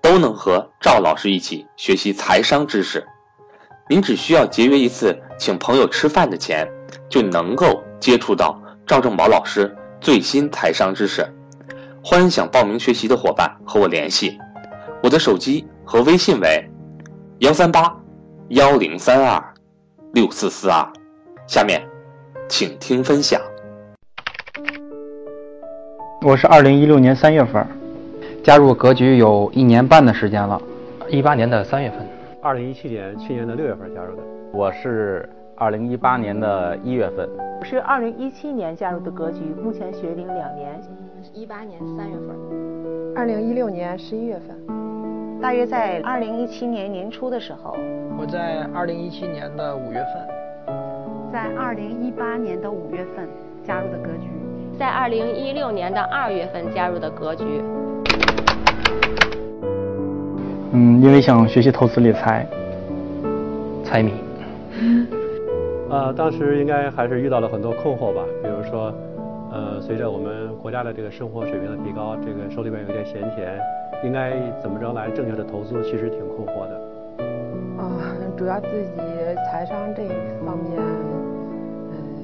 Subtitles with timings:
[0.00, 3.06] 都能和赵老师一起学习财商知识。
[3.88, 6.68] 您只需要节约一次请朋友吃饭的钱，
[7.08, 11.26] 就能够接触到赵正宝老师最新财商知识。
[12.02, 14.38] 欢迎想报名学习的伙伴和我联系，
[15.02, 16.70] 我的手机和微信为
[17.38, 17.94] 幺三八
[18.48, 19.54] 幺零三二
[20.12, 20.86] 六四四二。
[21.46, 21.82] 下面，
[22.48, 23.40] 请听分享。
[26.22, 27.66] 我是二零一六年三月份。
[28.48, 30.58] 加入格局有一年半的时间了，
[31.10, 31.98] 一八年的三月份，
[32.40, 34.22] 二零一七年去年的六月份加入的。
[34.54, 37.28] 我是二零一八年的一月份。
[37.60, 40.80] 我是二零一七年加入的格局，目前学龄两年，
[41.34, 44.56] 一八年三月份，二零一六年十一月份，
[45.42, 47.76] 大约在二零一七年年初的时候。
[48.18, 50.74] 我在二零一七年的五月份，
[51.30, 53.28] 在二零一八年的五月份
[53.62, 54.30] 加入的格局，
[54.78, 57.44] 在二零一六年的二月份加入的格局。
[60.72, 62.46] 嗯，因为想学习投资理财，
[63.82, 64.12] 财迷。
[65.88, 68.92] 呃，当时应该还是遇到了很多困惑吧，比如说，
[69.50, 73.58] 呃，随着我们国家的这个生活水平的提高，这个手里边有点闲钱，
[74.04, 76.78] 应该怎么着来正确的投资，其实挺困惑的。
[77.82, 77.88] 啊，
[78.36, 79.00] 主要自己
[79.50, 80.08] 财商这一
[80.44, 80.78] 方面，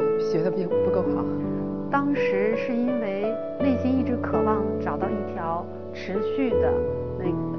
[0.00, 1.24] 嗯，学的并不够好。
[1.92, 6.72] 当时是因为内心一直渴望找到一条持续的。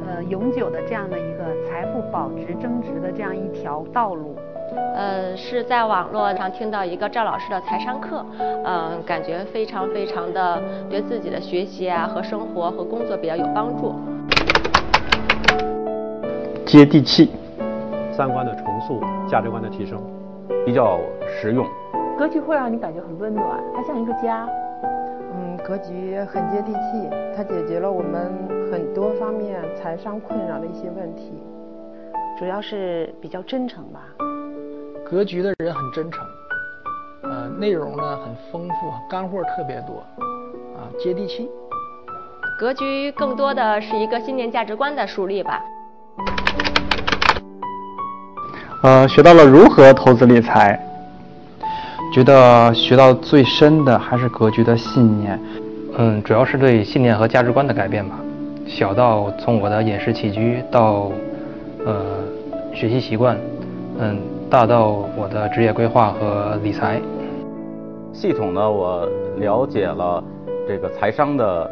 [0.08, 4.36] 呃，永久的这样的一个财富保值增值的这样一条道路，
[4.96, 8.26] 呃，是在网络上听到一个赵老师的财商课，
[8.66, 13.96] 嗯，感觉非常非常的对自己的学习啊和生活和工作比较有帮助。
[16.66, 17.32] 接地气，
[18.12, 20.02] 三观的重塑，价值观的提升，
[20.66, 21.66] 比较实用。
[22.18, 24.48] 格局会让你感觉很温暖，它像一个家。
[25.64, 28.32] 嗯，格局很接地气，它解决了我们
[28.72, 31.42] 很多方面财商困扰的一些问题，
[32.38, 34.02] 主要是比较真诚吧。
[35.06, 36.26] 格局的人很真诚，
[37.24, 40.04] 呃，内容呢很丰富，干货特别多，
[40.76, 41.50] 啊，接地气。
[42.60, 45.62] 格局更多的是一个信念价值观的树立吧。
[48.84, 50.80] 呃，学到了如何投资理财。
[52.14, 55.40] 觉得学到最深的还是格局的信念，
[55.98, 58.16] 嗯，主要是对信念和价值观的改变吧。
[58.68, 61.12] 小到从我的饮食起居到，
[61.84, 62.20] 呃，
[62.72, 63.36] 学习习惯，
[63.98, 67.02] 嗯，大到我的职业规划和理财。
[68.14, 69.10] 系统呢，我
[69.40, 70.24] 了解了
[70.68, 71.68] 这个财商的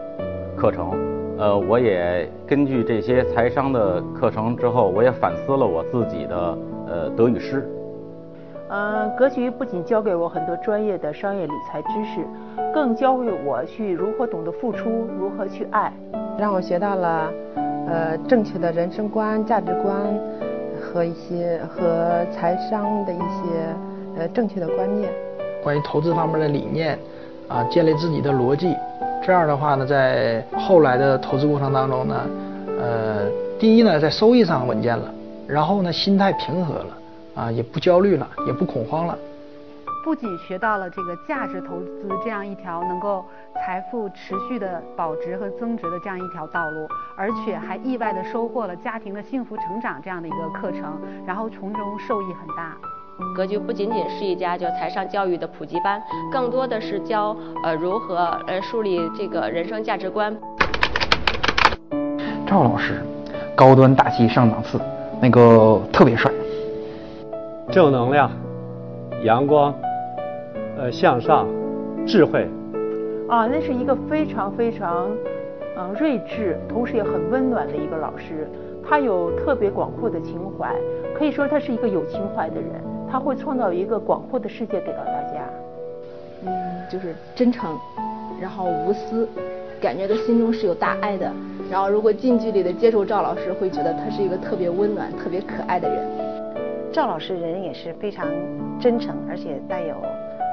[0.55, 0.89] 课程，
[1.37, 6.57] 呃，我也根据这些财商的课程之后，我也反思了我自己的
[6.87, 7.63] 呃得与失。
[8.73, 12.25] 嗯，格局不仅教给我很多专业的商业理财知识，
[12.73, 14.89] 更教会我去如何懂得付出，
[15.19, 15.91] 如何去爱，
[16.37, 17.29] 让我学到了
[17.89, 19.97] 呃正确的人生观、价值观
[20.79, 23.75] 和一些和财商的一些
[24.17, 25.11] 呃正确的观念。
[25.61, 26.97] 关于投资方面的理念
[27.49, 28.73] 啊，建立自己的逻辑，
[29.21, 32.15] 这样的话呢，在后来的投资过程当中呢，
[32.79, 33.29] 呃，
[33.59, 35.13] 第一呢，在收益上稳健了，
[35.45, 36.97] 然后呢，心态平和了。
[37.35, 39.17] 啊，也不焦虑了，也不恐慌了。
[40.03, 43.23] 不仅学到了这个价值投资这样一条能够
[43.55, 52.75] 财富持续的保值和增值的这样一条道路，而且还意外的收获了家庭的幸福成长这样的一个课程，然后从中受益很大。
[53.35, 58.17] 格局不仅仅是一家就财商教育的普及班，更多的是教呃如何
[58.47, 60.35] 呃树立这个人生价值观。
[62.47, 63.05] 赵老师，
[63.55, 64.81] 高端大气上档次，
[65.21, 66.31] 那个特别帅。
[67.71, 68.29] 正能量、
[69.23, 69.73] 阳光、
[70.77, 71.47] 呃向上、
[72.05, 72.45] 智慧，
[73.29, 75.09] 啊，那是一个非常非常，
[75.77, 78.45] 嗯睿智，同时也很温暖的一个老师。
[78.83, 80.75] 他有特别广阔的情怀，
[81.17, 82.69] 可以说他是一个有情怀的人。
[83.09, 85.45] 他会创造一个广阔的世界给到大家。
[86.45, 86.51] 嗯，
[86.91, 87.77] 就是真诚，
[88.41, 89.25] 然后无私，
[89.79, 91.31] 感觉他心中是有大爱的。
[91.69, 96.30] 然后如果近距离的接触赵老师，会觉得他是一个特别温暖、特别可爱的人。
[96.93, 98.27] 赵老师人也是非常
[98.77, 99.95] 真诚，而且带有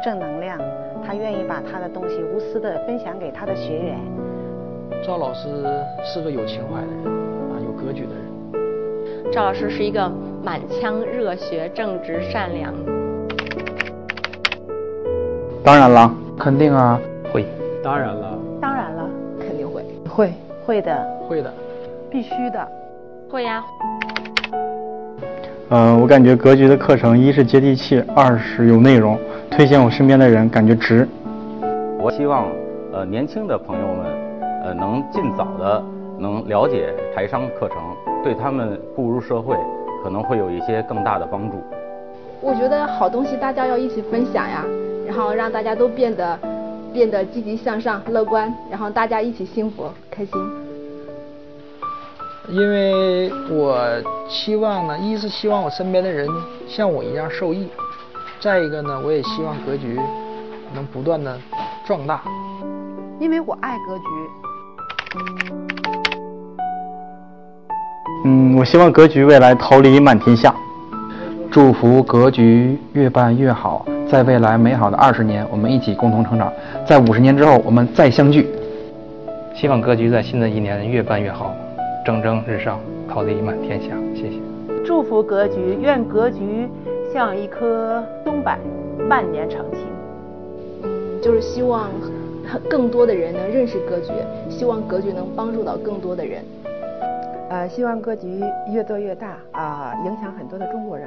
[0.04, 0.56] 正能量。
[1.04, 3.98] 他愿意把他的东西无私的分享给他的学员。
[5.04, 5.48] 赵老师
[6.04, 7.12] 是个有情怀的人，
[7.50, 9.32] 啊，有格局的人。
[9.32, 10.08] 赵老师是一个
[10.44, 12.72] 满腔热血、正直、善良。
[15.64, 17.00] 当然了，肯定啊，
[17.32, 17.44] 会。
[17.82, 19.84] 当然了，当然了，肯定会。
[20.08, 20.32] 会，
[20.64, 21.52] 会的，会的，
[22.08, 22.68] 必须的。
[23.28, 23.64] 会呀。
[25.70, 29.18] 嗯，我感觉格局的课程，一是接地气，二是有内容，
[29.50, 31.06] 推荐我身边的人，感觉值。
[32.00, 32.46] 我希望，
[32.90, 34.06] 呃，年轻的朋友们，
[34.64, 35.84] 呃，能尽早的
[36.18, 37.76] 能了解台商课程，
[38.24, 39.54] 对他们步入社会
[40.02, 41.58] 可能会有一些更大的帮助。
[42.40, 44.64] 我觉得好东西大家要一起分享呀，
[45.06, 46.38] 然后让大家都变得
[46.94, 50.32] 变得积极向上、乐观，然后大家一起幸福开心。
[52.50, 53.86] 因为我
[54.26, 56.26] 期望呢，一是希望我身边的人
[56.66, 57.68] 像我一样受益，
[58.40, 60.00] 再一个呢，我也希望格局
[60.74, 61.38] 能不断的
[61.86, 62.22] 壮大。
[63.20, 64.04] 因为我爱格局。
[68.24, 70.54] 嗯，我希望格局未来桃李满天下。
[71.50, 76.50] 祝福格局越办越好，在未来美好的二十年，我们一起共同成长。
[76.86, 78.48] 在五十年之后，我们再相聚。
[79.54, 81.54] 希望格局在新的一年越办越好。
[82.08, 83.94] 蒸蒸日上，桃李满天下。
[84.14, 84.40] 谢谢。
[84.82, 86.66] 祝福格局，愿格局
[87.12, 88.56] 像一棵松柏，
[89.10, 89.80] 万年长青。
[90.84, 91.90] 嗯，就是希望
[92.66, 94.10] 更多的人能认识格局，
[94.48, 96.42] 希望格局能帮助到更多的人。
[97.50, 98.40] 呃，希望格局
[98.72, 101.06] 越做越大啊，影响很多的中国人。